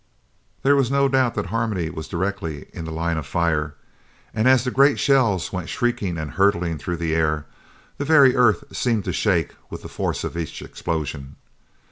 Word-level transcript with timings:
There 0.63 0.75
was 0.75 0.89
no 0.89 1.07
doubt 1.07 1.35
that 1.35 1.45
Harmony 1.53 1.91
was 1.91 2.07
directly 2.07 2.65
in 2.73 2.85
the 2.85 2.91
line 2.91 3.17
of 3.17 3.25
fire, 3.27 3.75
and 4.33 4.47
as 4.47 4.63
the 4.63 4.71
great 4.71 4.97
shells 4.99 5.53
went 5.53 5.69
shrieking 5.69 6.17
and 6.17 6.31
hurtling 6.31 6.79
through 6.79 6.97
the 6.97 7.13
air, 7.13 7.45
the 7.99 8.05
very 8.05 8.35
earth 8.35 8.63
seemed 8.75 9.03
to 9.05 9.13
shake 9.13 9.53
with 9.69 9.83
the 9.83 9.87
force 9.87 10.23
of 10.23 10.35
each 10.35 10.63
explosion. 10.63 11.35